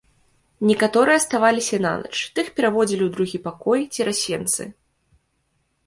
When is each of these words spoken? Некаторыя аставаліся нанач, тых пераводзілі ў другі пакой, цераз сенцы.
Некаторыя 0.69 1.17
аставаліся 1.21 1.77
нанач, 1.87 2.13
тых 2.39 2.45
пераводзілі 2.61 2.99
ў 3.05 3.09
другі 3.19 3.37
пакой, 3.47 3.79
цераз 3.93 4.17
сенцы. 4.27 4.63